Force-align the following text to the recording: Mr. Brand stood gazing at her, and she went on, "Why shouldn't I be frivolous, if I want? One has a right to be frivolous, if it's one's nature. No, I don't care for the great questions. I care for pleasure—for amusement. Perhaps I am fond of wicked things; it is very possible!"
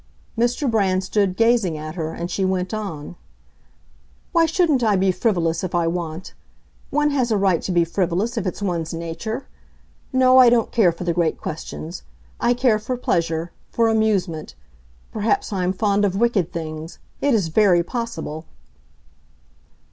Mr. 0.35 0.67
Brand 0.67 1.03
stood 1.03 1.37
gazing 1.37 1.77
at 1.77 1.93
her, 1.93 2.11
and 2.11 2.31
she 2.31 2.43
went 2.43 2.73
on, 2.73 3.15
"Why 4.31 4.47
shouldn't 4.47 4.81
I 4.81 4.95
be 4.95 5.11
frivolous, 5.11 5.63
if 5.63 5.75
I 5.75 5.85
want? 5.85 6.33
One 6.89 7.11
has 7.11 7.29
a 7.29 7.37
right 7.37 7.61
to 7.61 7.71
be 7.71 7.85
frivolous, 7.85 8.35
if 8.35 8.47
it's 8.47 8.63
one's 8.63 8.95
nature. 8.95 9.45
No, 10.11 10.39
I 10.39 10.49
don't 10.49 10.71
care 10.71 10.91
for 10.91 11.03
the 11.03 11.13
great 11.13 11.39
questions. 11.39 12.01
I 12.39 12.55
care 12.55 12.79
for 12.79 12.97
pleasure—for 12.97 13.87
amusement. 13.89 14.55
Perhaps 15.11 15.53
I 15.53 15.63
am 15.63 15.71
fond 15.71 16.03
of 16.03 16.15
wicked 16.15 16.51
things; 16.51 16.97
it 17.21 17.35
is 17.35 17.49
very 17.49 17.83
possible!" 17.83 18.45